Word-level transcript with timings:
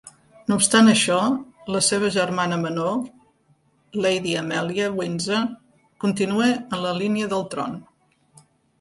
No 0.51 0.55
obstant 0.59 0.87
això, 0.93 1.17
la 1.75 1.81
seva 1.87 2.09
germana 2.15 2.57
menor, 2.63 2.97
Lady 4.07 4.35
Amelia 4.43 4.91
Windsor, 5.03 5.47
continua 6.07 6.53
en 6.59 6.87
la 6.89 6.99
línia 7.01 7.33
del 7.37 7.51
tron. 7.57 7.83